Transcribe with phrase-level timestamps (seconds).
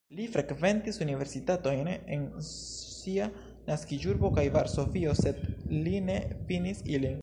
[0.19, 3.29] Li frekventis universitatojn en sia
[3.69, 5.45] naskiĝurbo kaj Varsovio, sed
[5.87, 7.19] li ne finis ilin.